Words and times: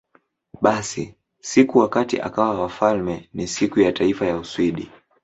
Basi, 0.61 1.15
siku 1.41 1.77
wakati 1.79 2.19
akawa 2.21 2.61
wafalme 2.61 3.29
ni 3.33 3.47
Siku 3.47 3.79
ya 3.79 3.91
Taifa 3.91 4.25
ya 4.25 4.37
Uswidi. 4.37 4.91